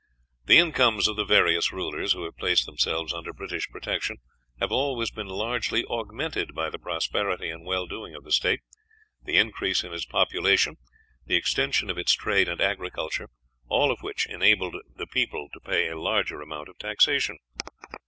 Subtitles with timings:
[0.45, 4.17] The incomes of the various rulers who have placed themselves under British protection
[4.59, 8.61] have always been largely augmented by the prosperity and well doing of the state,
[9.23, 10.77] the increase in its population,
[11.27, 13.29] the extension of its trade and agriculture,
[13.67, 17.37] all of which enabled the people to pay a larger amount of taxation.